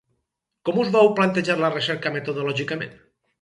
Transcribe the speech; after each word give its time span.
Com 0.69 0.79
us 0.83 0.89
vau 0.95 1.09
plantejar 1.19 1.57
la 1.65 1.71
recerca 1.75 2.13
metodològicament? 2.17 2.99